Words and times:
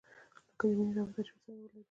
لکه 0.49 0.65
د 0.69 0.71
مينې 0.77 0.93
رابطه 0.97 1.21
چې 1.27 1.31
ورسره 1.33 1.51
ولري. 1.55 1.79